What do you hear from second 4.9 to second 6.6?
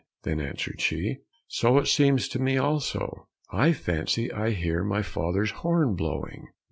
father's horn blowing."